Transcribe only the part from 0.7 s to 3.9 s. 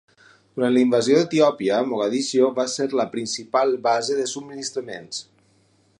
la invasió d'Etiòpia, Mogadiscio va ser la principal